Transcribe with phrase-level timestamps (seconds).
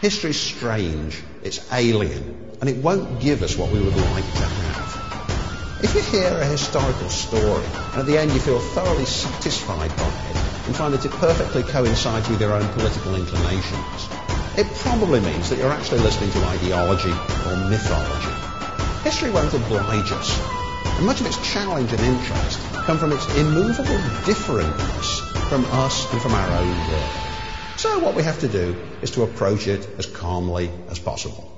[0.00, 5.82] History's strange, it's alien, and it won't give us what we would like to have.
[5.82, 10.06] If you hear a historical story and at the end you feel thoroughly satisfied by
[10.06, 10.36] it
[10.66, 14.08] and find that it perfectly coincides with your own political inclinations,
[14.56, 19.02] it probably means that you're actually listening to ideology or mythology.
[19.02, 20.30] History won't oblige us,
[20.96, 26.22] and much of its challenge and interest come from its immovable differentness from us and
[26.22, 27.27] from our own world.
[27.78, 31.56] So what we have to do is to approach it as calmly as possible.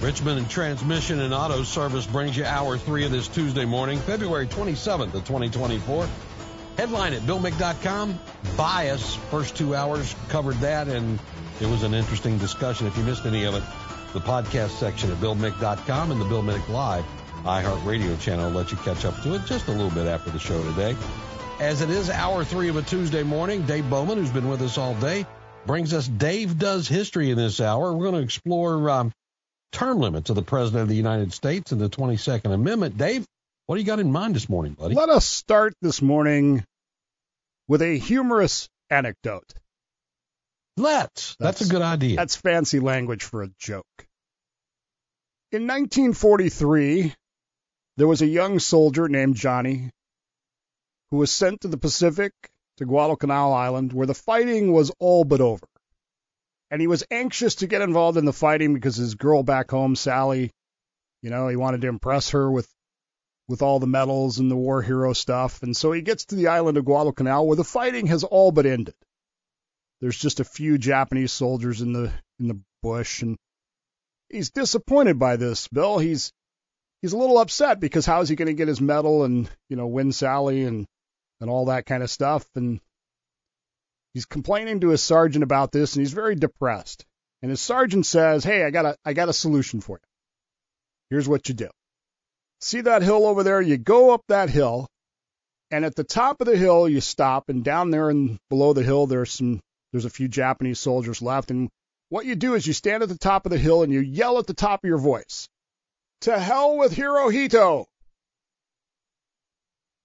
[0.00, 4.46] Richmond and Transmission and Auto Service brings you hour three of this Tuesday morning, February
[4.46, 6.08] 27th of 2024.
[6.76, 8.20] Headline at BillMick.com.
[8.56, 9.16] Bias.
[9.30, 11.18] First two hours covered that, and
[11.60, 12.86] it was an interesting discussion.
[12.86, 13.62] If you missed any of it,
[14.12, 17.04] the podcast section at BillMick.com and the Bill Mick Live
[17.44, 20.38] iHeartRadio channel will let you catch up to it just a little bit after the
[20.38, 20.96] show today.
[21.60, 24.76] As it is hour three of a Tuesday morning, Dave Bowman, who's been with us
[24.76, 25.24] all day,
[25.66, 27.92] brings us Dave Does History in this hour.
[27.92, 29.12] We're going to explore um,
[29.70, 32.98] term limits of the President of the United States and the 22nd Amendment.
[32.98, 33.24] Dave,
[33.66, 34.96] what do you got in mind this morning, buddy?
[34.96, 36.64] Let us start this morning
[37.68, 39.54] with a humorous anecdote.
[40.76, 41.36] Let's.
[41.36, 42.16] That's, that's a good idea.
[42.16, 43.86] That's fancy language for a joke.
[45.52, 47.14] In 1943,
[47.96, 49.90] there was a young soldier named Johnny
[51.10, 52.32] who was sent to the Pacific
[52.76, 55.66] to Guadalcanal Island, where the fighting was all but over.
[56.70, 59.94] And he was anxious to get involved in the fighting because his girl back home,
[59.94, 60.50] Sally,
[61.22, 62.68] you know, he wanted to impress her with
[63.46, 65.62] with all the medals and the war hero stuff.
[65.62, 68.64] And so he gets to the island of Guadalcanal where the fighting has all but
[68.64, 68.94] ended.
[70.00, 73.36] There's just a few Japanese soldiers in the in the bush and
[74.28, 75.98] he's disappointed by this, Bill.
[75.98, 76.32] He's
[77.00, 79.76] he's a little upset because how is he going to get his medal and, you
[79.76, 80.86] know, win Sally and
[81.44, 82.46] and all that kind of stuff.
[82.54, 82.80] And
[84.14, 87.04] he's complaining to his sergeant about this, and he's very depressed.
[87.42, 90.08] And his sergeant says, "Hey, I got a I got a solution for you.
[91.10, 91.68] Here's what you do.
[92.62, 93.60] See that hill over there?
[93.60, 94.88] You go up that hill,
[95.70, 98.82] and at the top of the hill you stop, and down there and below the
[98.82, 99.60] hill there's some
[99.92, 101.68] there's a few Japanese soldiers left, and
[102.08, 104.38] what you do is you stand at the top of the hill and you yell
[104.38, 105.46] at the top of your voice,
[106.22, 107.84] "To hell with Hirohito!"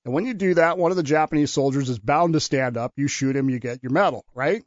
[0.10, 2.94] And when you do that, one of the Japanese soldiers is bound to stand up.
[2.96, 4.64] You shoot him, you get your medal, right?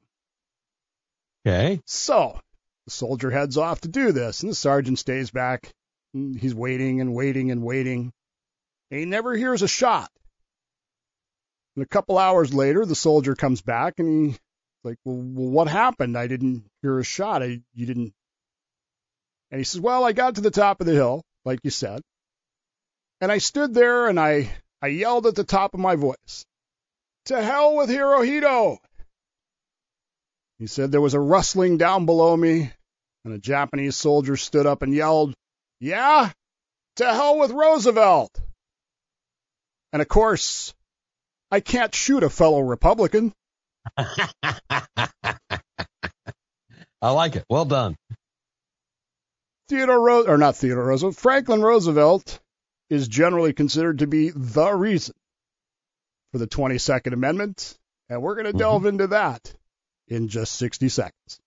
[1.44, 1.80] Okay.
[1.84, 2.38] So
[2.84, 5.72] the soldier heads off to do this, and the sergeant stays back.
[6.14, 8.12] Mm, he's waiting and waiting and waiting.
[8.92, 10.12] And he never hears a shot.
[11.74, 14.40] And a couple hours later, the soldier comes back and he's
[14.84, 16.16] like, well, well, what happened?
[16.16, 17.42] I didn't hear a shot.
[17.42, 18.14] I, you didn't.
[19.50, 22.00] And he says, well, I got to the top of the hill, like you said.
[23.20, 24.48] And I stood there and I
[24.82, 26.44] I yelled at the top of my voice,
[27.26, 28.78] To hell with Hirohito!
[30.58, 32.72] He said there was a rustling down below me,
[33.24, 35.34] and a Japanese soldier stood up and yelled,
[35.78, 36.32] Yeah?
[36.96, 38.40] To hell with Roosevelt!
[39.92, 40.74] And of course,
[41.52, 43.32] I can't shoot a fellow Republican.
[43.96, 44.26] I
[47.02, 47.44] like it.
[47.48, 47.94] Well done.
[49.68, 52.40] Theodore Ro- or not Theodore Roosevelt, Franklin Roosevelt
[52.92, 55.14] is generally considered to be the reason
[56.30, 57.78] for the 22nd Amendment,
[58.10, 58.58] and we're going to mm-hmm.
[58.58, 59.54] delve into that
[60.08, 61.40] in just 60 seconds.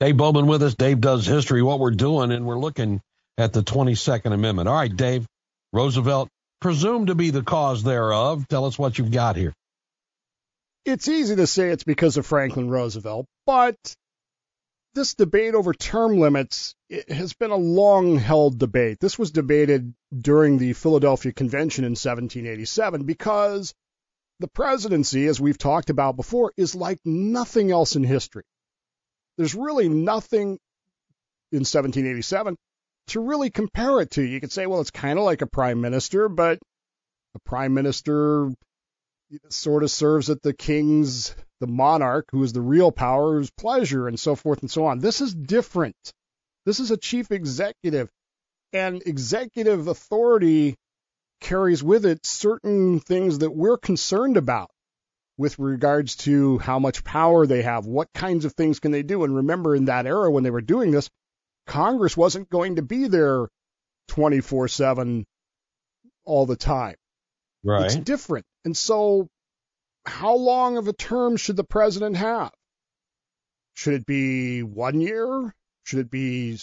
[0.00, 0.74] Dave Bowman with us.
[0.74, 3.02] Dave does history, what we're doing, and we're looking
[3.36, 4.66] at the 22nd Amendment.
[4.66, 5.26] All right, Dave,
[5.74, 6.30] Roosevelt,
[6.62, 8.48] presumed to be the cause thereof.
[8.48, 9.52] Tell us what you've got here.
[10.86, 13.76] It's easy to say it's because of Franklin Roosevelt, but
[14.98, 16.74] this debate over term limits
[17.08, 18.98] has been a long held debate.
[19.00, 23.72] This was debated during the Philadelphia Convention in 1787 because
[24.40, 28.42] the presidency, as we've talked about before, is like nothing else in history.
[29.36, 30.58] There's really nothing
[31.52, 32.56] in 1787
[33.08, 34.22] to really compare it to.
[34.22, 36.58] You could say, well, it's kind of like a prime minister, but
[37.36, 38.50] a prime minister
[39.48, 44.08] sort of serves at the king's the monarch, who is the real power, whose pleasure,
[44.08, 44.98] and so forth and so on.
[44.98, 45.96] This is different.
[46.64, 48.10] This is a chief executive,
[48.72, 50.76] and executive authority
[51.40, 54.70] carries with it certain things that we're concerned about
[55.36, 59.22] with regards to how much power they have, what kinds of things can they do.
[59.24, 61.08] And remember, in that era when they were doing this,
[61.66, 63.48] Congress wasn't going to be there
[64.08, 65.24] 24 7
[66.24, 66.96] all the time.
[67.64, 67.86] Right.
[67.86, 68.46] It's different.
[68.64, 69.28] And so
[70.08, 72.50] how long of a term should the president have?
[73.74, 75.54] Should it be one year?
[75.84, 76.58] Should it be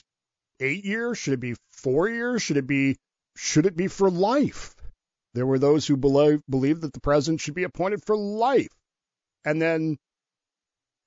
[0.60, 1.18] eight years?
[1.18, 2.42] Should it be four years?
[2.42, 2.98] Should it be
[3.38, 4.76] should it be for life?
[5.34, 8.70] There were those who believe believed that the president should be appointed for life
[9.44, 9.98] and then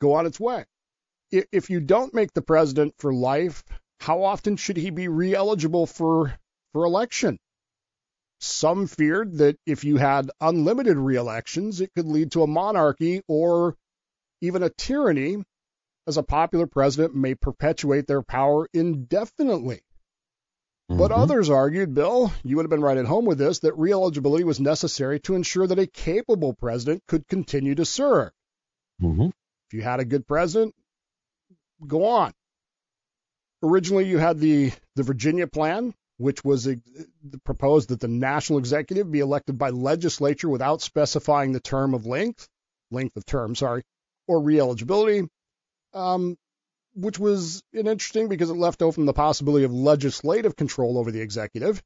[0.01, 0.65] go on its way.
[1.31, 3.65] if you don't make the president for life,
[4.01, 6.39] how often should he be re-eligible for
[6.73, 7.39] for election?
[8.41, 13.77] Some feared that if you had unlimited re-elections, it could lead to a monarchy or
[14.41, 15.45] even a tyranny,
[16.07, 19.83] as a popular president may perpetuate their power indefinitely.
[20.91, 20.99] Mm-hmm.
[20.99, 24.45] But others argued, Bill, you would have been right at home with this, that re-eligibility
[24.45, 28.31] was necessary to ensure that a capable president could continue to serve.
[29.03, 29.27] Mm-hmm.
[29.27, 30.75] If you had a good president,
[31.87, 32.33] go on.
[33.63, 36.69] Originally, you had the, the Virginia plan, which was
[37.45, 42.49] proposed that the national executive be elected by legislature without specifying the term of length,
[42.91, 43.83] length of term, sorry,
[44.27, 45.29] or re-eligibility.
[45.95, 46.37] Um,
[46.95, 51.81] which was interesting because it left open the possibility of legislative control over the executive,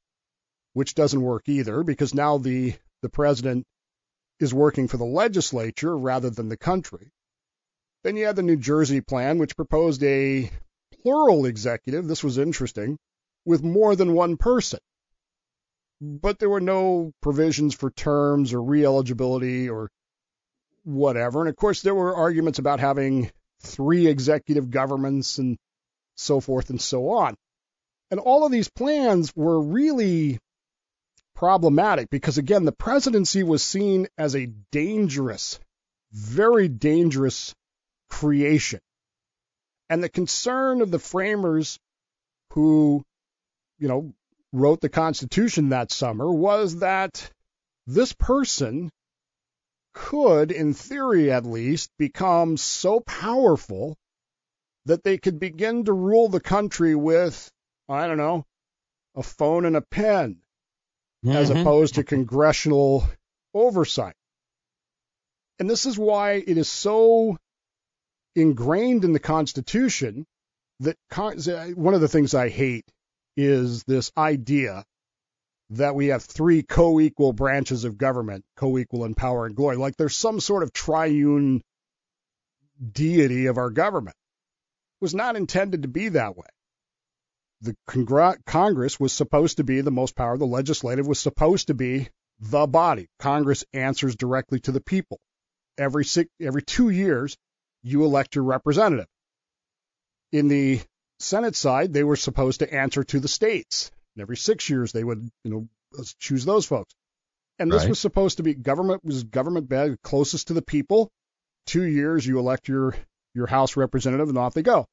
[0.73, 3.67] which doesn't work either because now the, the president
[4.41, 7.13] is working for the legislature rather than the country.
[8.03, 10.51] Then you had the New Jersey plan, which proposed a
[11.03, 12.09] plural executive.
[12.09, 12.99] This was interesting,
[13.45, 14.81] with more than one person.
[16.01, 19.89] But there were no provisions for terms or re-eligibility or
[20.85, 21.41] whatever.
[21.41, 23.31] And of course, there were arguments about having
[23.61, 25.57] three executive governments and
[26.17, 27.37] so forth and so on.
[28.11, 30.39] And all of these plans were really
[31.35, 35.59] problematic because, again, the presidency was seen as a dangerous,
[36.13, 37.55] very dangerous
[38.11, 38.81] creation.
[39.89, 41.79] And the concern of the framers
[42.51, 43.03] who,
[43.83, 44.15] you know,
[44.53, 47.29] wrote the Constitution that summer was that
[47.89, 48.93] this person
[49.93, 53.97] could, in theory at least, become so powerful
[54.87, 57.51] that they could begin to rule the country with,
[57.89, 58.45] I don't know,
[59.17, 60.37] a phone and a pen,
[61.25, 61.37] mm-hmm.
[61.37, 63.05] as opposed to congressional
[63.53, 64.15] oversight.
[65.59, 67.37] And this is why it is so
[68.37, 70.25] ingrained in the Constitution
[70.79, 70.97] that
[71.75, 72.85] one of the things I hate
[73.37, 74.85] is this idea
[75.71, 80.17] that we have three co-equal branches of government, co-equal in power and glory, like there's
[80.17, 81.63] some sort of triune
[82.93, 84.17] deity of our government.
[85.01, 86.47] It was not intended to be that way.
[87.63, 87.77] The
[88.45, 90.37] Congress was supposed to be the most power.
[90.37, 92.09] The legislative was supposed to be
[92.41, 93.09] the body.
[93.21, 95.21] Congress answers directly to the people.
[95.79, 97.37] Every six, every two years,
[97.83, 99.07] you elect your representative.
[100.33, 100.81] In the
[101.23, 103.91] Senate side, they were supposed to answer to the states.
[104.15, 105.69] And every six years they would, you know,
[106.19, 106.95] choose those folks.
[107.59, 107.91] And this right.
[107.91, 111.11] was supposed to be government was government bed closest to the people.
[111.67, 112.95] Two years you elect your
[113.35, 114.87] your House representative and off they go.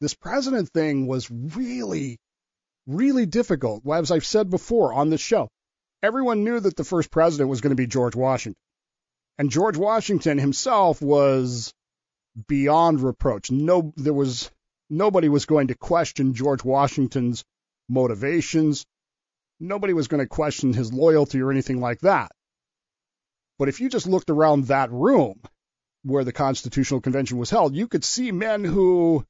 [0.00, 2.18] This president thing was really,
[2.86, 3.84] really difficult.
[3.84, 5.48] Well, As I've said before on this show,
[6.02, 8.58] everyone knew that the first president was going to be George Washington.
[9.38, 11.72] And George Washington himself was
[12.46, 13.50] beyond reproach.
[13.50, 14.50] No, there was
[14.90, 17.44] nobody was going to question George Washington's
[17.88, 18.84] motivations.
[19.60, 22.30] Nobody was going to question his loyalty or anything like that.
[23.58, 25.40] But if you just looked around that room
[26.04, 29.24] where the Constitutional Convention was held, you could see men who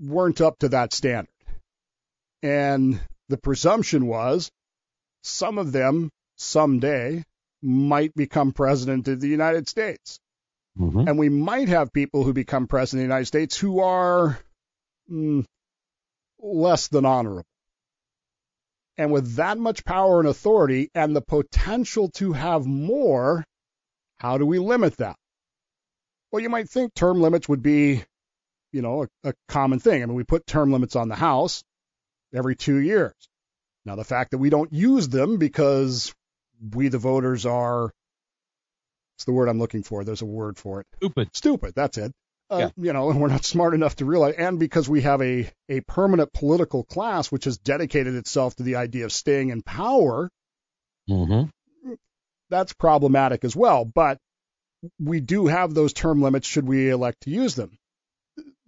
[0.00, 1.28] weren't up to that standard.
[2.42, 4.50] And the presumption was
[5.22, 7.24] some of them someday
[7.60, 10.20] might become president of the United States.
[10.78, 11.08] Mm-hmm.
[11.08, 14.38] And we might have people who become president of the United States who are
[15.10, 15.44] mm,
[16.38, 17.44] less than honorable.
[18.96, 23.44] And with that much power and authority and the potential to have more,
[24.18, 25.16] how do we limit that?
[26.30, 28.04] Well, you might think term limits would be,
[28.72, 30.02] you know, a, a common thing.
[30.02, 31.62] I mean, we put term limits on the House
[32.34, 33.14] every two years.
[33.84, 36.12] Now, the fact that we don't use them because
[36.74, 37.92] we, the voters, are
[39.18, 40.04] it's the word I'm looking for.
[40.04, 40.86] There's a word for it.
[40.96, 41.28] Stupid.
[41.34, 41.74] Stupid.
[41.74, 42.12] That's it
[42.50, 42.70] uh, yeah.
[42.76, 45.80] you know, and we're not smart enough to realize, and because we have a, a
[45.80, 50.30] permanent political class which has dedicated itself to the idea of staying in power,
[51.08, 51.92] mm-hmm.
[52.48, 53.84] that's problematic as well.
[53.84, 54.18] But
[55.00, 57.76] we do have those term limits should we elect to use them.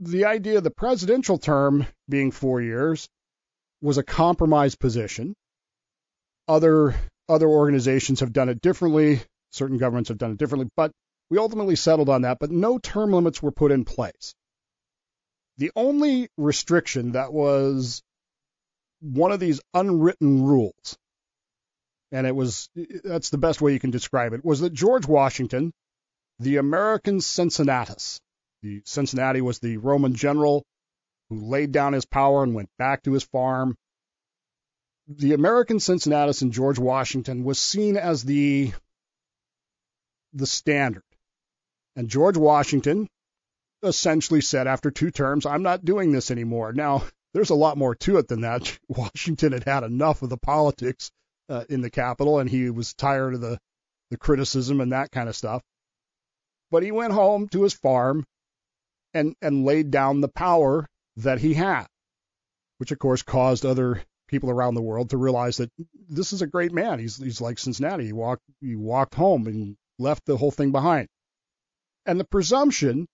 [0.01, 3.09] The idea of the presidential term being four years
[3.81, 5.35] was a compromise position.
[6.49, 6.95] Other
[7.29, 9.21] other organizations have done it differently.
[9.51, 10.93] Certain governments have done it differently, but
[11.29, 14.35] we ultimately settled on that, but no term limits were put in place.
[15.59, 18.03] The only restriction that was
[19.01, 20.97] one of these unwritten rules,
[22.13, 22.69] and it was
[23.05, 25.73] that's the best way you can describe it, was that George Washington,
[26.39, 28.21] the American Cincinnatus,
[28.63, 30.65] the Cincinnatus was the Roman general
[31.29, 33.77] who laid down his power and went back to his farm.
[35.09, 38.73] The American Cincinnatus and George Washington was seen as the
[40.33, 41.03] the standard.
[41.97, 43.09] And George Washington
[43.83, 46.73] essentially said after two terms, I'm not doing this anymore.
[46.73, 48.79] Now, there's a lot more to it than that.
[48.89, 51.11] Washington had had enough of the politics
[51.49, 53.59] uh, in the Capitol, and he was tired of the,
[54.11, 55.63] the criticism and that kind of stuff.
[56.71, 58.25] But he went home to his farm
[59.15, 61.87] and, and laid down the power that he had,
[62.79, 65.71] which of course caused other people around the world to realize that
[66.09, 67.01] this is a great man.
[67.01, 68.07] He's he's like Cincinnatus.
[68.07, 71.09] He walked he walked home and left the whole thing behind.
[72.07, 73.07] And the presumption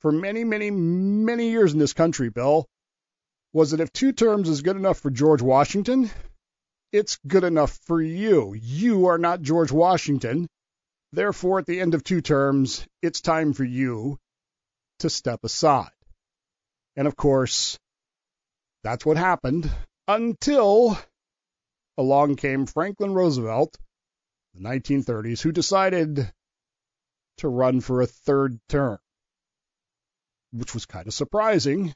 [0.00, 2.66] for many, many, many years in this country, Bill,
[3.52, 6.10] was that if two terms is good enough for George Washington,
[6.92, 8.54] it's good enough for you.
[8.54, 10.48] You are not George Washington.
[11.12, 14.18] Therefore, at the end of two terms, it's time for you
[14.98, 15.90] to step aside.
[16.96, 17.78] And of course,
[18.82, 19.70] that's what happened
[20.08, 20.98] until
[21.98, 23.76] along came Franklin Roosevelt,
[24.56, 26.32] the 1930s, who decided
[27.38, 28.98] to run for a third term,
[30.52, 31.94] which was kind of surprising,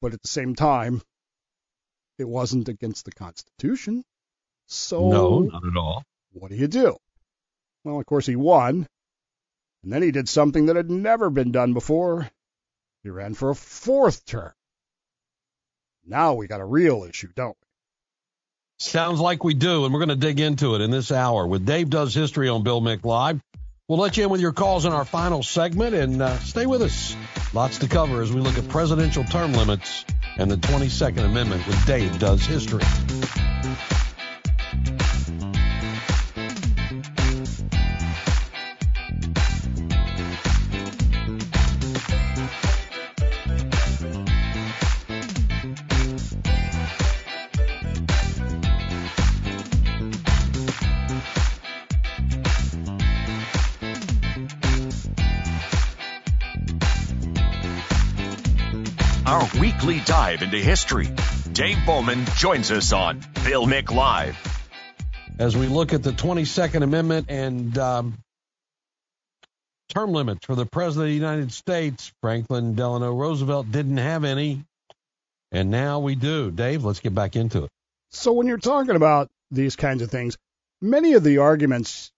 [0.00, 1.02] but at the same time,
[2.18, 4.04] it wasn't against the Constitution.
[4.66, 6.04] So, no, not at all.
[6.32, 6.96] What do you do?
[7.84, 8.86] Well, of course, he won,
[9.82, 12.30] and then he did something that had never been done before.
[13.02, 14.52] He ran for a fourth term.
[16.04, 17.67] Now we got a real issue, don't we?
[18.80, 21.66] Sounds like we do, and we're going to dig into it in this hour with
[21.66, 23.40] Dave Does History on Bill Mick Live.
[23.88, 26.82] We'll let you in with your calls in our final segment, and uh, stay with
[26.82, 27.16] us.
[27.52, 30.04] Lots to cover as we look at presidential term limits
[30.36, 32.84] and the 22nd Amendment with Dave Does History.
[59.88, 61.08] Weekly dive into history.
[61.50, 64.36] Dave Bowman joins us on Bill Mick Live.
[65.38, 68.18] As we look at the 22nd Amendment and um,
[69.88, 74.62] term limits for the President of the United States, Franklin Delano Roosevelt didn't have any,
[75.52, 76.50] and now we do.
[76.50, 77.70] Dave, let's get back into it.
[78.10, 80.36] So, when you're talking about these kinds of things,
[80.82, 82.12] many of the arguments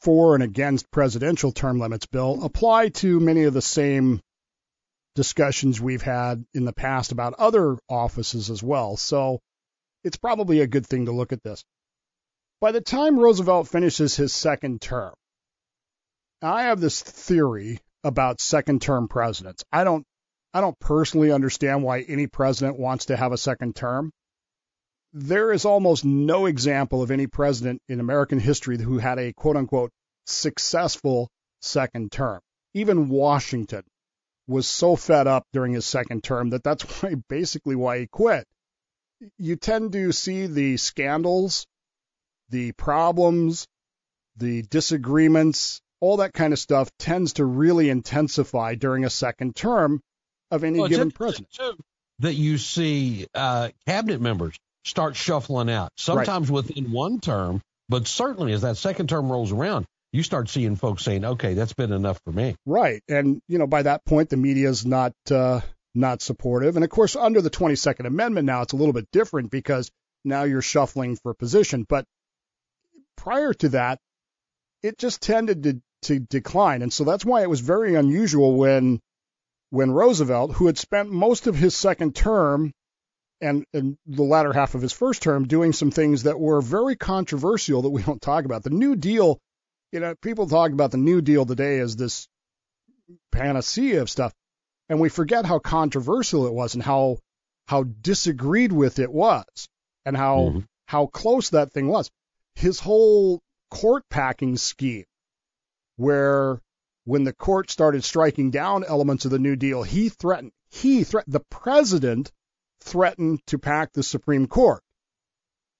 [0.00, 4.22] for and against presidential term limits, Bill, apply to many of the same
[5.14, 8.96] discussions we've had in the past about other offices as well.
[8.96, 9.40] So
[10.04, 11.64] it's probably a good thing to look at this.
[12.60, 15.14] By the time Roosevelt finishes his second term,
[16.42, 19.64] I have this theory about second term presidents.
[19.72, 20.04] I don't
[20.52, 24.10] I don't personally understand why any president wants to have a second term.
[25.12, 29.56] There is almost no example of any president in American history who had a quote
[29.56, 29.90] unquote
[30.26, 31.28] successful
[31.60, 32.40] second term.
[32.74, 33.84] Even Washington
[34.46, 38.46] was so fed up during his second term that that's why basically why he quit.
[39.38, 41.66] You tend to see the scandals,
[42.48, 43.66] the problems,
[44.36, 50.00] the disagreements, all that kind of stuff tends to really intensify during a second term
[50.50, 51.48] of any well, given president.
[52.20, 56.54] That you see uh, cabinet members start shuffling out, sometimes right.
[56.54, 61.04] within one term, but certainly as that second term rolls around, you start seeing folks
[61.04, 64.36] saying, "Okay, that's been enough for me." Right, and you know by that point the
[64.36, 65.60] media is not uh,
[65.94, 69.50] not supportive, and of course under the 22nd Amendment now it's a little bit different
[69.50, 69.90] because
[70.24, 72.04] now you're shuffling for position, but
[73.16, 73.98] prior to that,
[74.82, 79.00] it just tended to to decline, and so that's why it was very unusual when
[79.70, 82.72] when Roosevelt, who had spent most of his second term
[83.40, 86.96] and, and the latter half of his first term doing some things that were very
[86.96, 88.64] controversial that we don't talk about.
[88.64, 89.38] The New Deal
[89.92, 92.28] you know, people talk about the New Deal today as this
[93.32, 94.32] panacea of stuff,
[94.88, 97.18] and we forget how controversial it was and how
[97.66, 99.68] how disagreed with it was,
[100.04, 100.58] and how mm-hmm.
[100.86, 102.10] how close that thing was.
[102.54, 105.04] His whole court packing scheme,
[105.96, 106.60] where
[107.04, 111.34] when the court started striking down elements of the New Deal, he threatened he threatened
[111.34, 112.30] the president
[112.80, 114.82] threatened to pack the Supreme Court.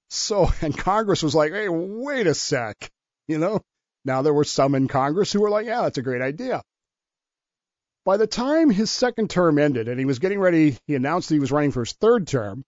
[0.09, 2.91] So, and Congress was like, hey, wait a sec,
[3.27, 3.61] you know,
[4.05, 6.63] now, there were some in Congress who were like, yeah, that's a great idea.
[8.05, 11.35] By the time his second term ended and he was getting ready, he announced that
[11.35, 12.65] he was running for his third term,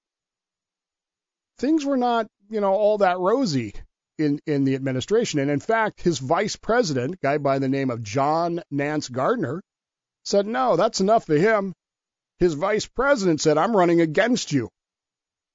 [1.59, 3.75] things were not, you know, all that rosy
[4.19, 5.41] in, in the administration.
[5.41, 9.63] And in fact, his vice president, a guy by the name of John Nance Garner,
[10.25, 11.73] said, no, that's enough for him.
[12.39, 14.69] His vice president said, I'm running against you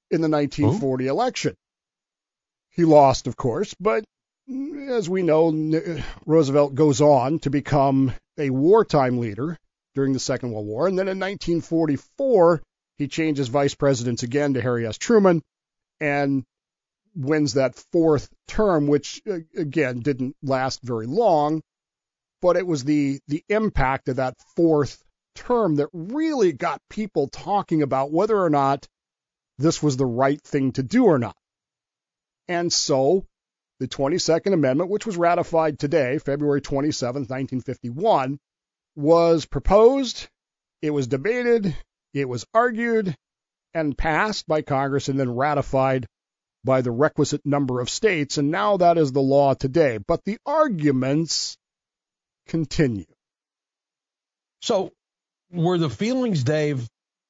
[0.10, 1.14] in the 1940 oh.
[1.14, 1.56] election.
[2.72, 4.04] He lost, of course, but
[4.89, 5.51] as we know,
[6.25, 9.58] Roosevelt goes on to become a wartime leader
[9.96, 10.88] during the Second World War.
[10.88, 12.62] And then in 1944,
[12.98, 14.98] he changes vice presidents again to Harry S.
[14.98, 15.42] Truman
[16.00, 16.44] and
[17.16, 21.62] wins that fourth term, which uh, again didn't last very long,
[22.42, 25.04] but it was the the impact of that fourth
[25.36, 28.88] term that really got people talking about whether or not
[29.58, 31.36] this was the right thing to do or not.
[32.48, 33.25] And so
[33.80, 38.40] the 22nd Amendment, which was ratified today, February 27, 1951,
[38.96, 40.28] was proposed,
[40.82, 41.76] it was debated,
[42.14, 43.16] it was argued,
[43.74, 46.08] and passed by Congress and then ratified
[46.64, 48.38] by the requisite number of states.
[48.38, 50.00] And now that is the law today.
[50.06, 51.58] But the arguments
[52.48, 53.06] continue.
[54.62, 54.92] So,
[55.52, 56.88] were the feelings, Dave,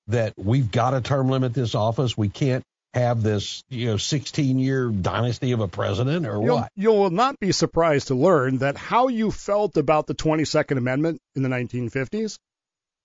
[0.08, 2.18] that we've got to term limit this office?
[2.18, 2.64] We can't
[2.94, 6.72] have this, you know, 16 year dynasty of a president or you'll, what?
[6.76, 11.20] You will not be surprised to learn that how you felt about the 22nd Amendment
[11.36, 12.38] in the 1950s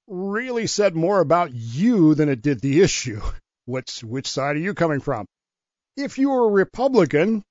[0.09, 3.21] really said more about you than it did the issue.
[3.65, 5.25] Which, which side are you coming from?
[5.97, 7.45] If you were a Republican,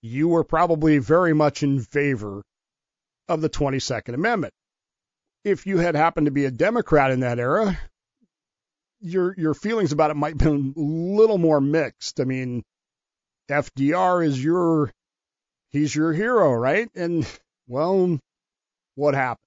[0.00, 2.42] you were probably very much in favor
[3.28, 4.52] of the 22nd Amendment.
[5.44, 7.76] If you had happened to be a Democrat in that era,
[9.02, 12.20] your your feelings about it might be a little more mixed.
[12.20, 12.62] I mean,
[13.50, 14.92] FDR is your
[15.70, 16.88] he's your hero, right?
[16.94, 17.26] And
[17.66, 18.18] well,
[18.94, 19.46] what happened?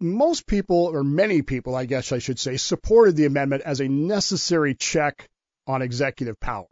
[0.00, 3.88] Most people, or many people, I guess I should say, supported the amendment as a
[3.88, 5.28] necessary check
[5.66, 6.66] on executive power.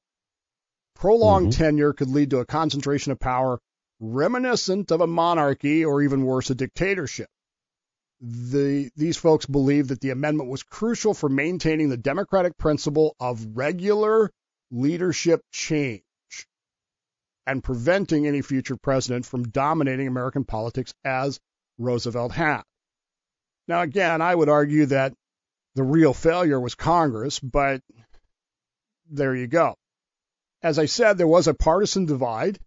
[0.97, 1.63] Prolonged mm-hmm.
[1.63, 3.61] tenure could lead to a concentration of power
[4.01, 7.29] reminiscent of a monarchy or even worse, a dictatorship
[8.21, 13.57] the, these folks believe that the amendment was crucial for maintaining the democratic principle of
[13.57, 14.31] regular
[14.71, 16.03] leadership change
[17.47, 21.41] and preventing any future president from dominating American politics as
[21.79, 22.63] Roosevelt had.
[23.67, 25.15] Now, again, I would argue that
[25.75, 27.81] the real failure was Congress, but
[29.11, 29.77] there you go.
[30.63, 32.59] As I said, there was a partisan divide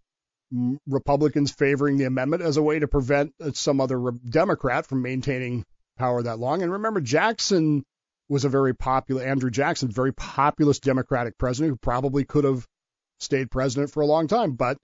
[0.86, 5.64] Republicans favoring the amendment as a way to prevent uh, some other Democrat from maintaining
[5.98, 6.62] power that long.
[6.62, 7.84] And remember, Jackson
[8.28, 12.66] was a very popular, Andrew Jackson, very populist Democratic president who probably could have
[13.20, 14.52] stayed president for a long time.
[14.52, 14.78] But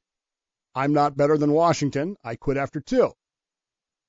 [0.75, 2.17] I'm not better than Washington.
[2.25, 3.13] I quit after two.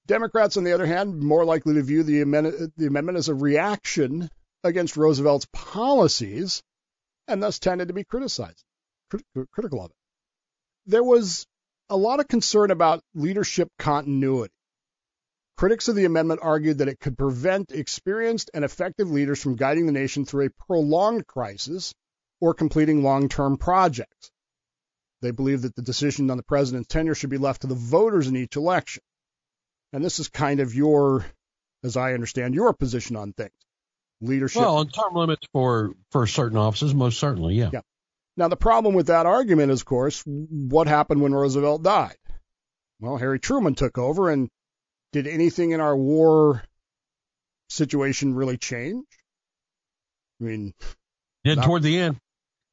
[0.07, 3.35] Democrats, on the other hand, more likely to view the amendment, the amendment as a
[3.35, 4.29] reaction
[4.63, 6.61] against Roosevelt's policies
[7.27, 8.63] and thus tended to be criticized,
[9.09, 9.97] crit- critical of it.
[10.87, 11.45] There was
[11.91, 14.53] a lot of concern about leadership continuity.
[15.57, 19.85] Critics of the amendment argued that it could prevent experienced and effective leaders from guiding
[19.85, 21.93] the nation through a prolonged crisis
[22.39, 24.31] or completing long term projects.
[25.21, 28.27] They believe that the decision on the president's tenure should be left to the voters
[28.27, 29.03] in each election.
[29.93, 31.25] And this is kind of your,
[31.83, 33.51] as I understand, your position on things.
[34.21, 34.61] Leadership.
[34.61, 37.69] Well, on term limits for, for certain offices, most certainly, yeah.
[37.73, 37.81] Yeah.
[38.41, 42.17] Now, the problem with that argument is, of course, what happened when Roosevelt died?
[42.99, 44.49] Well, Harry Truman took over, and
[45.11, 46.63] did anything in our war
[47.69, 49.05] situation really change?
[50.41, 50.73] I mean,
[51.43, 52.19] did not, toward the end.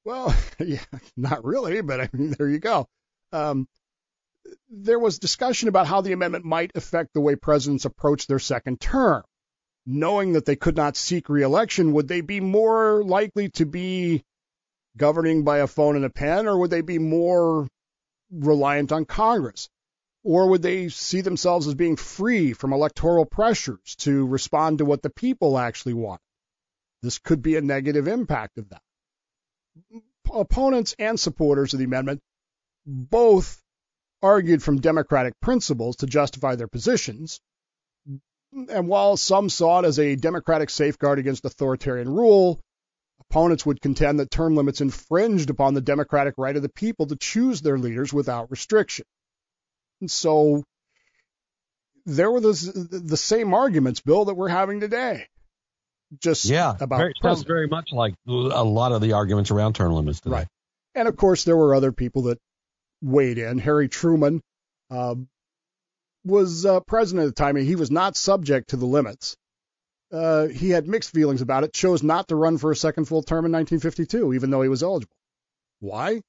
[0.07, 0.81] Well, yeah,
[1.19, 2.89] not really, but I mean, there you go.
[3.31, 3.69] Um,
[4.71, 8.81] there was discussion about how the amendment might affect the way presidents approach their second
[8.81, 9.23] term.
[9.85, 14.25] Knowing that they could not seek reelection, would they be more likely to be
[14.99, 17.67] governing by a phone and a pen, or would they be more
[18.31, 19.69] reliant on Congress?
[20.25, 25.01] Or would they see themselves as being free from electoral pressures to respond to what
[25.01, 26.21] the people actually want?
[27.03, 28.83] This could be a negative impact of that.
[30.31, 32.21] Opponents and supporters of the amendment
[32.85, 33.63] both
[34.23, 37.41] argued from democratic principles to justify their positions.
[38.53, 42.61] And while some saw it as a democratic safeguard against authoritarian rule,
[43.31, 47.17] Opponents would contend that term limits infringed upon the democratic right of the people to
[47.17, 49.05] choose their leaders without restriction.
[50.01, 50.65] And so
[52.07, 55.27] there were those, the same arguments, Bill, that we're having today.
[56.23, 59.93] Just yeah, about very, sounds very much like a lot of the arguments around term
[59.93, 60.37] limits today.
[60.37, 60.49] Right.
[60.95, 62.39] And of course, there were other people that
[63.03, 63.59] weighed in.
[63.59, 64.41] Harry Truman
[64.91, 65.17] uh,
[66.25, 69.37] was uh, president at the time, and he was not subject to the limits
[70.13, 73.23] uh, he had mixed feelings about it, chose not to run for a second full
[73.23, 75.15] term in 1952, even though he was eligible.
[75.81, 76.23] Why?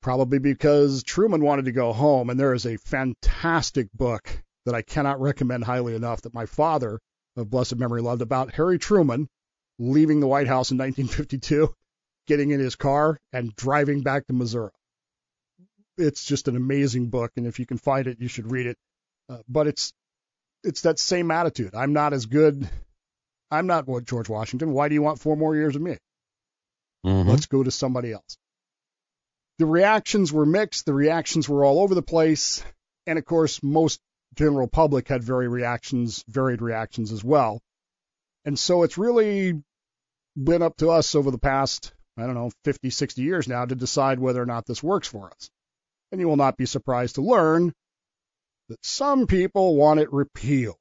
[0.00, 4.28] Probably because Truman wanted to go home, and there is a fantastic book
[4.66, 7.00] that I cannot recommend highly enough that my father
[7.36, 9.28] of blessed memory loved about Harry Truman
[9.78, 11.74] leaving the White House in 1952,
[12.26, 14.70] getting in his car, and driving back to Missouri.
[15.98, 18.76] It's just an amazing book, and if you can find it, you should read it.
[19.28, 19.92] Uh, but it's
[20.64, 21.74] it's that same attitude.
[21.74, 22.68] I'm not as good.
[23.52, 24.72] I'm not what George Washington.
[24.72, 25.98] Why do you want four more years of me?
[27.04, 27.28] Mm-hmm.
[27.28, 28.38] Let's go to somebody else.
[29.58, 30.86] The reactions were mixed.
[30.86, 32.64] The reactions were all over the place.
[33.06, 34.00] And of course, most
[34.34, 37.60] general public had very reactions, varied reactions as well.
[38.46, 39.62] And so it's really
[40.34, 43.74] been up to us over the past, I don't know, 50, 60 years now to
[43.74, 45.50] decide whether or not this works for us.
[46.10, 47.74] And you will not be surprised to learn
[48.70, 50.76] that some people want it repealed.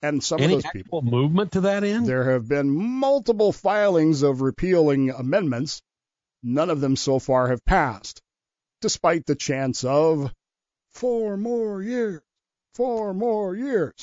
[0.00, 1.02] And some Any of those people.
[1.02, 2.06] movement to that end?
[2.06, 5.82] There have been multiple filings of repealing amendments.
[6.42, 8.22] None of them so far have passed,
[8.80, 10.32] despite the chance of
[10.90, 12.20] four more years,
[12.74, 13.94] four more years.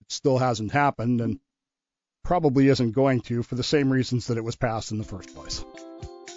[0.00, 1.38] It still hasn't happened and
[2.24, 5.34] probably isn't going to for the same reasons that it was passed in the first
[5.34, 5.64] place.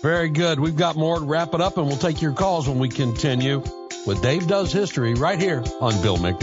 [0.02, 0.60] Very good.
[0.60, 3.64] We've got more to wrap it up, and we'll take your calls when we continue
[4.06, 6.40] with Dave Does History right here on Bill Mick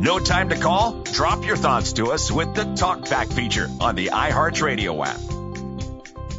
[0.00, 1.02] No time to call?
[1.02, 5.20] Drop your thoughts to us with the TalkBack feature on the iHeartRadio app.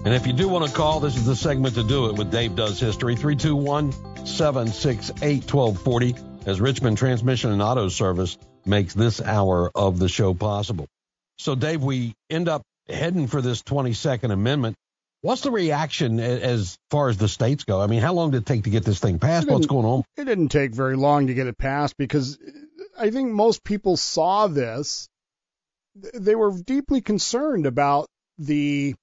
[0.03, 2.31] And if you do want to call, this is the segment to do it with
[2.31, 3.15] Dave Does History.
[3.15, 3.91] 321
[4.25, 6.15] 768 1240
[6.47, 10.87] as Richmond Transmission and Auto Service makes this hour of the show possible.
[11.37, 14.75] So, Dave, we end up heading for this 22nd Amendment.
[15.21, 17.79] What's the reaction as far as the states go?
[17.79, 19.47] I mean, how long did it take to get this thing passed?
[19.47, 20.03] What's going on?
[20.17, 22.39] It didn't take very long to get it passed because
[22.97, 25.07] I think most people saw this.
[26.13, 28.95] They were deeply concerned about the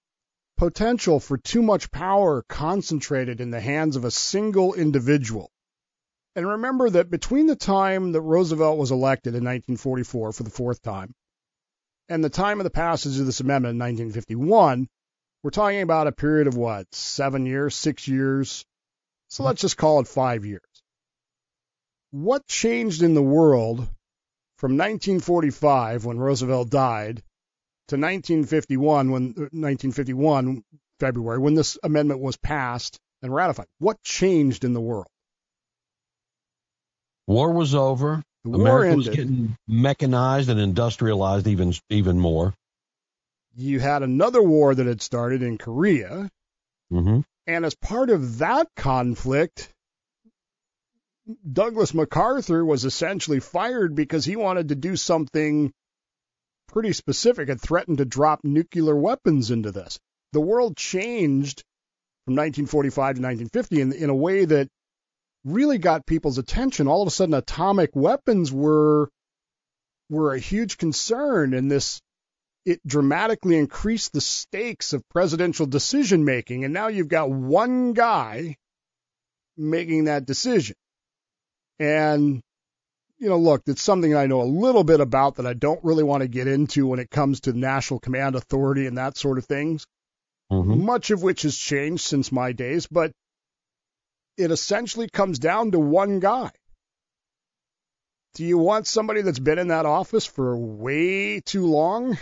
[0.57, 5.51] potential for too much power concentrated in the hands of a single individual.
[6.35, 10.83] And remember that between the time that Roosevelt was elected in 1944 for the fourth
[10.83, 11.15] time
[12.09, 14.89] and the time of the passage of this amendment in 1951,
[15.43, 18.65] we're talking about a period of what, seven years, six years?
[19.29, 20.63] So let's just call it five years.
[22.11, 23.81] What changed in the world
[24.57, 27.23] from 1945 when Roosevelt died
[27.89, 30.63] to 1951 when 1951
[31.01, 33.67] February when this amendment was passed and ratified?
[33.79, 35.07] What changed in the world?
[37.27, 38.23] War was over.
[38.45, 42.55] The war America was getting mechanized and industrialized even even more.
[43.55, 46.31] You had another war that had started in Korea,
[46.91, 47.21] Mm-hmm.
[47.47, 49.69] and as part of that conflict,
[51.51, 55.73] Douglas MacArthur was essentially fired because he wanted to do something
[56.69, 59.99] pretty specific and threatened to drop nuclear weapons into this.
[60.33, 61.65] The world changed
[62.25, 64.69] from 1945 to 1950 in, in a way that
[65.45, 66.87] really got people's attention.
[66.87, 69.11] All of a sudden, atomic weapons were
[70.11, 72.01] were a huge concern, and this
[72.65, 76.65] it dramatically increased the stakes of presidential decision making.
[76.65, 78.57] And now you've got one guy
[79.57, 80.77] making that decision.
[81.79, 82.41] And,
[83.19, 86.05] you know, look, it's something I know a little bit about that I don't really
[86.05, 89.45] want to get into when it comes to National Command Authority and that sort of
[89.47, 89.87] things,
[90.51, 90.83] Mm-hmm.
[90.83, 93.13] much of which has changed since my days, but
[94.39, 96.51] it essentially comes down to one guy.
[98.35, 102.17] Do you want somebody that's been in that office for way too long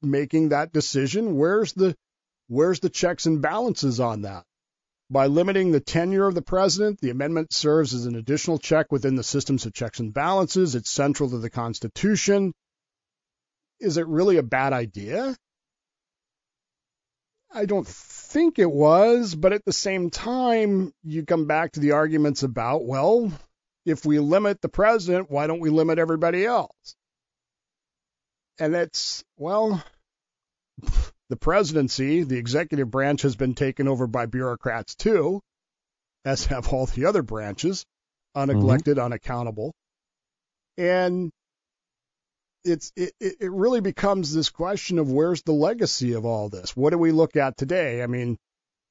[0.00, 1.36] making that decision?
[1.36, 1.94] Where's the
[2.48, 4.44] where's the checks and balances on that?
[5.14, 9.14] By limiting the tenure of the president, the amendment serves as an additional check within
[9.14, 10.74] the systems of checks and balances.
[10.74, 12.52] It's central to the Constitution.
[13.78, 15.36] Is it really a bad idea?
[17.52, 21.92] I don't think it was, but at the same time, you come back to the
[21.92, 23.30] arguments about, well,
[23.86, 26.96] if we limit the president, why don't we limit everybody else?
[28.58, 29.80] And that's, well,
[31.30, 35.40] the presidency, the executive branch has been taken over by bureaucrats too,
[36.24, 37.84] as have all the other branches,
[38.36, 39.00] unelected, mm-hmm.
[39.00, 39.72] unaccountable.
[40.76, 41.30] And
[42.64, 46.76] it's it, it it really becomes this question of where's the legacy of all this?
[46.76, 48.02] What do we look at today?
[48.02, 48.38] I mean,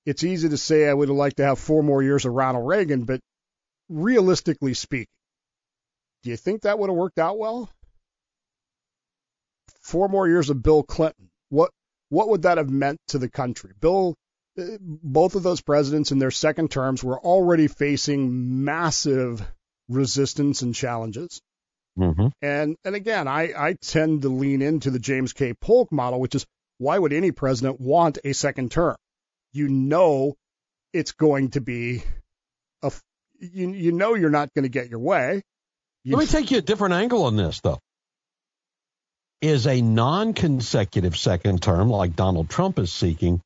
[0.06, 2.68] it's easy to say I would have liked to have four more years of Ronald
[2.68, 3.20] Reagan, but
[3.90, 5.08] realistically speaking,
[6.24, 7.70] do you think that would have worked out well?
[9.82, 11.30] Four more years of Bill Clinton.
[11.50, 11.72] What
[12.14, 13.72] what would that have meant to the country?
[13.80, 14.16] Bill
[14.56, 19.42] uh, both of those presidents in their second terms were already facing massive
[19.90, 21.42] resistance and challenges.
[21.98, 22.28] Mm-hmm.
[22.42, 25.54] And and again, I, I tend to lean into the James K.
[25.54, 26.46] Polk model, which is
[26.78, 28.96] why would any president want a second term?
[29.52, 30.36] You know
[30.92, 32.04] it's going to be
[32.84, 32.92] a
[33.40, 35.42] you you know you're not going to get your way.
[36.04, 37.80] You, Let me take you a different angle on this though.
[39.44, 43.42] Is a non-consecutive second term like Donald Trump is seeking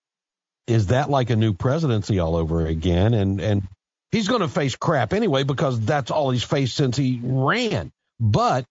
[0.68, 3.68] is that like a new presidency all over again and and
[4.12, 7.92] he's going to face crap anyway because that's all he's faced since he ran.
[8.20, 8.66] But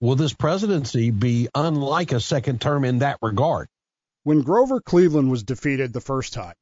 [0.00, 3.68] will this presidency be unlike a second term in that regard?
[4.24, 6.54] When Grover Cleveland was defeated the first time,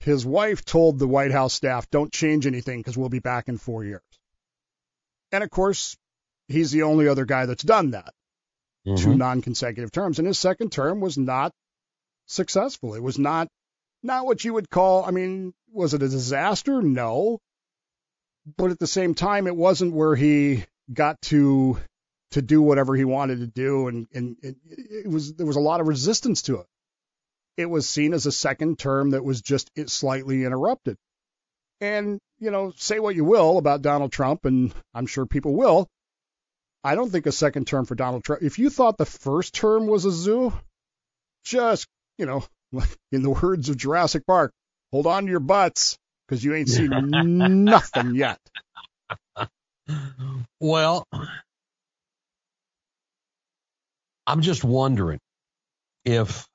[0.00, 3.56] his wife told the White House staff, don't change anything because we'll be back in
[3.56, 4.02] four years.
[5.30, 5.96] And of course,
[6.48, 8.12] he's the only other guy that's done that.
[8.86, 9.02] Mm-hmm.
[9.02, 10.18] Two non consecutive terms.
[10.18, 11.52] And his second term was not
[12.26, 12.94] successful.
[12.94, 13.48] It was not
[14.02, 16.82] not what you would call I mean, was it a disaster?
[16.82, 17.38] No.
[18.56, 21.78] But at the same time it wasn't where he got to
[22.32, 25.60] to do whatever he wanted to do and, and it, it was there was a
[25.60, 26.66] lot of resistance to it
[27.56, 30.96] it was seen as a second term that was just slightly interrupted.
[31.80, 35.88] And, you know, say what you will about Donald Trump, and I'm sure people will.
[36.84, 38.42] I don't think a second term for Donald Trump.
[38.42, 40.52] If you thought the first term was a zoo,
[41.44, 41.86] just,
[42.18, 42.44] you know,
[43.12, 44.52] in the words of Jurassic Park,
[44.90, 46.90] hold on to your butts because you ain't seen
[47.64, 48.38] nothing yet.
[50.60, 51.06] Well,
[54.26, 55.18] I'm just wondering
[56.04, 56.46] if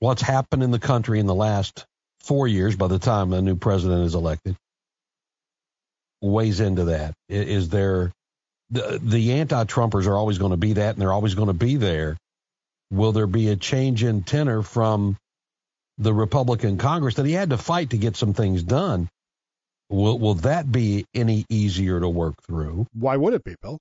[0.00, 1.86] what's happened in the country in the last
[2.20, 4.56] four years by the time a new president is elected
[6.22, 7.14] weighs into that.
[7.28, 8.12] Is there
[8.72, 11.76] the, the anti-Trumpers are always going to be that, and they're always going to be
[11.76, 12.16] there.
[12.90, 15.16] Will there be a change in tenor from
[15.98, 19.08] the Republican Congress that he had to fight to get some things done?
[19.88, 22.86] Will will that be any easier to work through?
[22.94, 23.78] Why would it be, Bill?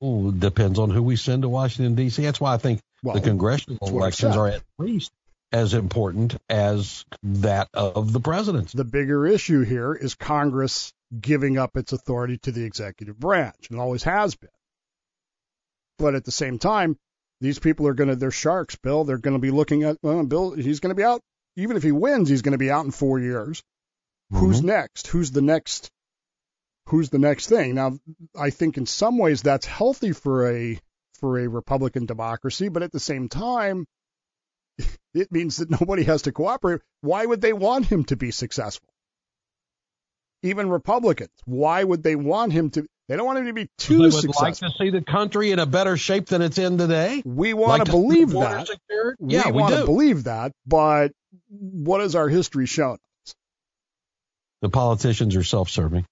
[0.00, 2.22] Well, depends on who we send to Washington D.C.
[2.22, 5.12] That's why I think well, the congressional elections are at least
[5.52, 8.72] as important as that of the president.
[8.72, 13.78] The bigger issue here is Congress giving up its authority to the executive branch, and
[13.78, 14.50] always has been.
[15.98, 16.98] But at the same time,
[17.40, 19.04] these people are going to, they're sharks, Bill.
[19.04, 21.20] They're going to be looking at, well, Bill, he's going to be out.
[21.56, 23.62] Even if he wins, he's going to be out in four years.
[24.32, 24.44] Mm-hmm.
[24.44, 25.06] Who's next?
[25.08, 25.90] Who's the next?
[26.88, 27.74] Who's the next thing?
[27.74, 27.98] Now,
[28.38, 30.78] I think in some ways that's healthy for a
[31.20, 33.86] for a Republican democracy, but at the same time,
[35.14, 36.82] it means that nobody has to cooperate.
[37.00, 38.88] Why would they want him to be successful?
[40.42, 42.86] Even Republicans, why would they want him to?
[43.08, 44.44] They don't want him to be too they would successful.
[44.44, 47.22] like to see the country in a better shape than it's in today.
[47.24, 48.68] We want like to believe that.
[49.20, 49.80] Yeah, we, we want do.
[49.80, 51.12] to believe that, but
[51.48, 52.98] what has our history shown?
[54.62, 56.04] The politicians are self-serving.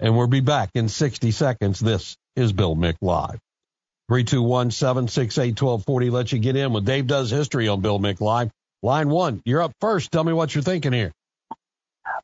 [0.00, 1.80] And we'll be back in 60 seconds.
[1.80, 3.38] This is Bill Mick Live.
[4.08, 8.50] 321 768 1240 lets you get in when Dave does history on Bill Mick Live.
[8.82, 10.12] Line one, you're up first.
[10.12, 11.12] Tell me what you're thinking here.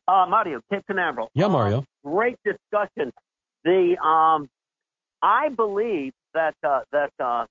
[0.07, 1.29] Uh, Mario, Cape Canaveral.
[1.33, 1.79] Yeah, Mario.
[1.79, 3.11] Uh, great discussion.
[3.63, 4.49] The um,
[5.21, 7.45] I believe that uh, that uh,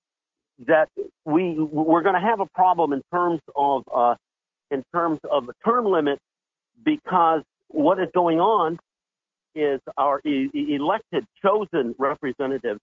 [0.67, 0.89] that
[1.25, 4.15] we we're going to have a problem in terms of uh,
[4.71, 6.19] in terms of the term limit
[6.85, 8.79] because what is going on
[9.55, 12.81] is our e- elected chosen representatives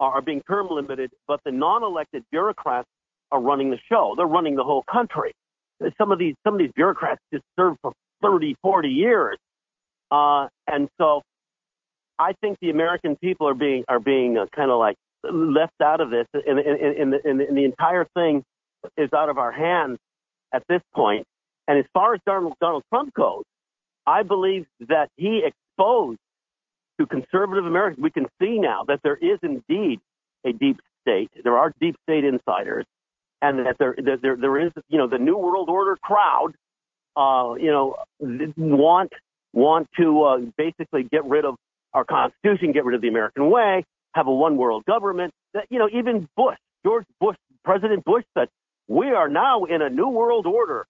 [0.00, 2.88] are being term limited, but the non-elected bureaucrats
[3.30, 4.14] are running the show.
[4.16, 5.32] They're running the whole country.
[5.98, 9.36] Some of these some of these bureaucrats just served for 30, 40 years,
[10.10, 11.22] uh, and so
[12.18, 16.00] I think the American people are being are being uh, kind of like left out
[16.00, 18.44] of this, and, and, and, and, and the entire thing
[18.96, 19.98] is out of our hands
[20.52, 21.26] at this point.
[21.68, 23.44] And as far as Donald, Donald Trump goes,
[24.06, 26.18] I believe that he exposed
[27.00, 30.00] to conservative Americans, we can see now that there is indeed
[30.44, 31.30] a deep state.
[31.42, 32.84] There are deep state insiders,
[33.40, 36.54] and that there there, there is you know the New World Order crowd,
[37.16, 37.96] uh, you know,
[38.56, 39.12] want
[39.52, 41.56] want to uh, basically get rid of
[41.92, 45.32] our Constitution, get rid of the American way, have a one world government.
[45.54, 48.48] That you know even Bush, George Bush, President Bush said
[48.88, 50.86] we are now in a new world order,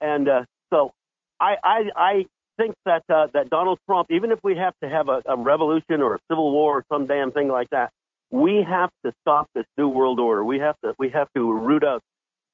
[0.00, 0.92] and uh, so
[1.40, 2.26] I, I I
[2.58, 6.00] think that uh, that Donald Trump, even if we have to have a, a revolution
[6.02, 7.90] or a civil war or some damn thing like that,
[8.30, 10.44] we have to stop this new world order.
[10.44, 12.02] We have to we have to root out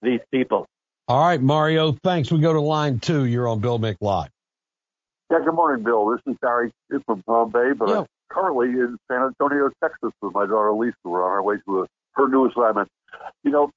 [0.03, 0.67] these people.
[1.09, 1.93] All right, Mario.
[2.05, 2.31] Thanks.
[2.31, 3.25] We go to line two.
[3.25, 4.29] You're on Bill Mick Live.
[5.31, 5.39] Yeah.
[5.43, 6.07] Good morning, Bill.
[6.11, 6.71] This is Barry
[7.07, 7.99] from Palm Bay, but yeah.
[8.01, 10.97] I'm currently in San Antonio, Texas, with my daughter Lisa.
[11.05, 12.91] We're on our way to a, her new assignment.
[13.43, 13.71] You know,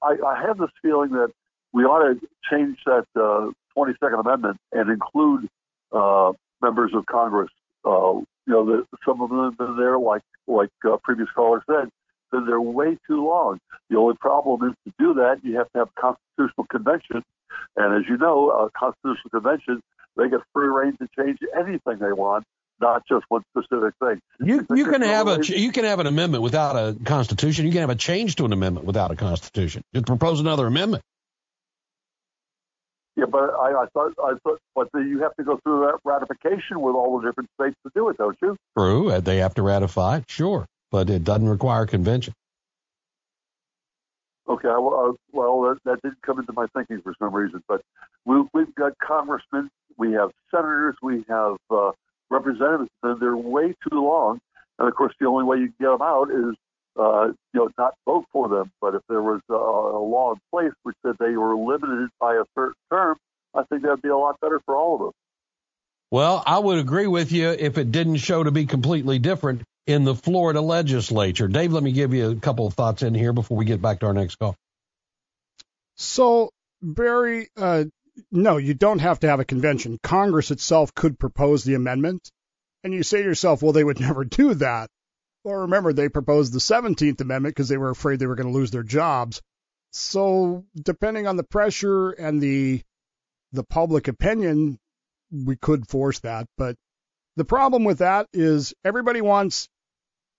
[0.00, 1.32] I, I have this feeling that
[1.72, 5.48] we ought to change that uh, 22nd Amendment and include
[5.90, 7.50] uh, members of Congress.
[7.84, 11.64] Uh, you know, the, some of them have been there, like like uh, previous caller
[11.68, 11.88] said,
[12.32, 13.58] then they're way too long.
[13.90, 17.22] The only problem is to do that, you have to have a constitutional convention.
[17.76, 19.80] And as you know, a constitutional convention,
[20.16, 22.44] they get free reign to change anything they want,
[22.80, 24.20] not just one specific thing.
[24.40, 27.66] You you can have a you can have an amendment without a constitution.
[27.66, 29.82] You can have a change to an amendment without a constitution.
[29.94, 31.02] Just propose another amendment.
[33.16, 35.98] Yeah, but I, I thought I thought, but the, you have to go through that
[36.04, 38.56] ratification with all the different states to do it, don't you?
[38.76, 42.32] True, they have to ratify sure, but it doesn't require convention.
[44.48, 47.82] Okay, well, uh, well that, that, didn't come into my thinking for some reason, but
[48.24, 51.90] we, we've got congressmen, we have senators, we have uh,
[52.30, 54.38] representatives, and they're way too long.
[54.78, 56.54] And of course, the only way you can get them out is,
[56.98, 58.70] uh, you know, not vote for them.
[58.80, 62.34] But if there was a, a law in place which said they were limited by
[62.34, 63.16] a certain term,
[63.54, 65.14] I think that'd be a lot better for all of us.
[66.10, 70.04] Well, I would agree with you if it didn't show to be completely different in
[70.04, 71.48] the Florida legislature.
[71.48, 74.00] Dave, let me give you a couple of thoughts in here before we get back
[74.00, 74.56] to our next call.
[75.96, 76.50] So,
[76.82, 77.84] Barry, uh,
[78.30, 79.98] no, you don't have to have a convention.
[80.02, 82.30] Congress itself could propose the amendment.
[82.84, 84.90] And you say to yourself, well, they would never do that.
[85.44, 88.58] Well, remember, they proposed the 17th Amendment because they were afraid they were going to
[88.58, 89.40] lose their jobs.
[89.92, 92.82] So, depending on the pressure and the
[93.52, 94.78] the public opinion,
[95.30, 96.46] we could force that.
[96.58, 96.76] But
[97.36, 99.68] the problem with that is everybody wants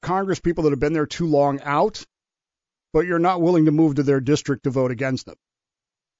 [0.02, 2.04] Congress people that have been there too long out,
[2.94, 5.36] but you're not willing to move to their district to vote against them.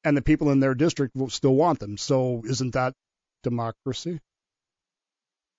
[0.04, 1.98] And the people in their district will still want them.
[1.98, 2.94] So isn't that
[3.44, 4.20] democracy?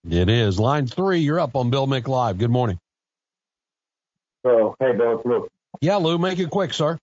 [0.08, 0.58] It is.
[0.58, 2.38] Line three, you're up on Bill Mick Live.
[2.38, 2.78] Good morning.
[4.46, 5.48] So, hey, Bill, it's Lou.
[5.80, 6.98] Yeah, Lou, make it quick, sir.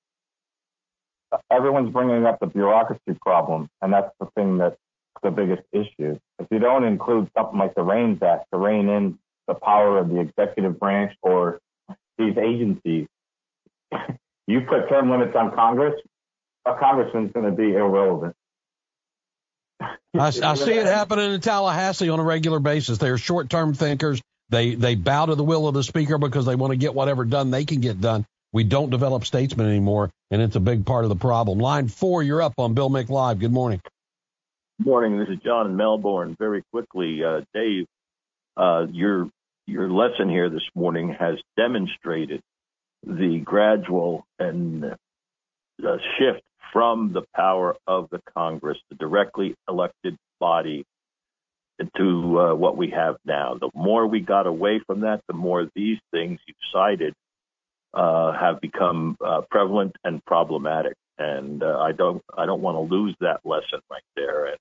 [1.52, 4.78] Everyone's bringing up the bureaucracy problem, and that's the thing that's
[5.22, 6.18] the biggest issue.
[6.40, 10.10] If you don't include something like the REINS Act to rein in the power of
[10.10, 11.60] the executive branch or
[12.18, 13.08] these agencies,
[14.48, 15.94] you put term limits on Congress,
[16.66, 18.36] a congressman's going to be irrelevant.
[19.82, 22.98] I, I see it happening in Tallahassee on a regular basis.
[22.98, 24.22] They're short-term thinkers.
[24.50, 27.26] They they bow to the will of the speaker because they want to get whatever
[27.26, 28.26] done they can get done.
[28.54, 31.58] We don't develop statesmen anymore, and it's a big part of the problem.
[31.58, 33.40] Line four, you're up on Bill Mick Live.
[33.40, 33.82] Good morning.
[34.78, 35.20] Good morning.
[35.20, 36.36] This is John in Melbourne.
[36.38, 37.88] Very quickly, uh, Dave,
[38.56, 39.30] uh, your
[39.68, 42.42] your lesson here this morning has demonstrated
[43.04, 50.84] the gradual and uh, shift from the power of the Congress, the directly elected body,
[51.98, 53.56] to uh, what we have now.
[53.60, 57.14] The more we got away from that, the more these things you've cited
[57.94, 60.94] uh, have become uh, prevalent and problematic.
[61.18, 64.48] And uh, I don't, I don't want to lose that lesson right there.
[64.48, 64.58] And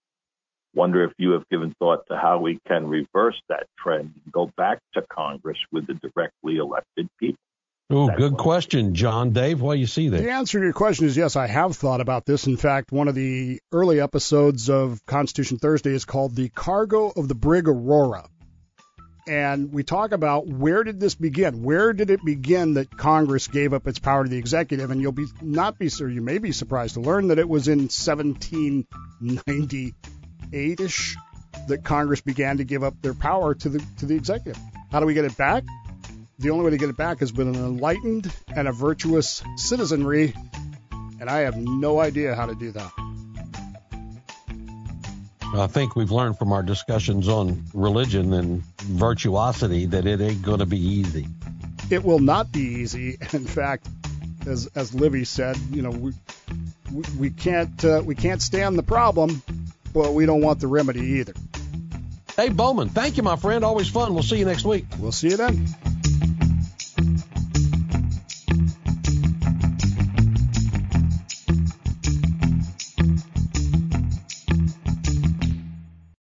[0.74, 4.50] wonder if you have given thought to how we can reverse that trend and go
[4.56, 7.38] back to Congress with the directly elected people.
[7.90, 9.32] Oh, good question, John.
[9.32, 10.22] Dave, what do you see there?
[10.22, 12.46] The answer to your question is yes, I have thought about this.
[12.46, 17.28] In fact, one of the early episodes of Constitution Thursday is called The Cargo of
[17.28, 18.26] the Brig Aurora.
[19.26, 21.62] And we talk about where did this begin?
[21.62, 24.90] Where did it begin that Congress gave up its power to the executive?
[24.90, 27.68] And you'll be not be or you may be surprised to learn that it was
[27.68, 27.88] in
[30.52, 31.16] 1798ish
[31.68, 34.61] that Congress began to give up their power to the to the executive.
[34.90, 35.64] How do we get it back?
[36.38, 40.35] the only way to get it back is with an enlightened and a virtuous citizenry,
[41.20, 42.90] and I have no idea how to do that.
[45.57, 50.59] I think we've learned from our discussions on religion and virtuosity that it ain't going
[50.59, 51.28] to be easy.
[51.90, 53.16] It will not be easy.
[53.33, 53.87] In fact,
[54.46, 56.12] as as Livy said, you know, we
[56.92, 59.42] we, we can't uh, we can't stand the problem,
[59.94, 61.33] but we don't want the remedy either.
[62.37, 63.64] Hey Bowman, thank you, my friend.
[63.64, 64.12] Always fun.
[64.12, 64.85] We'll see you next week.
[64.98, 65.68] We'll see you then.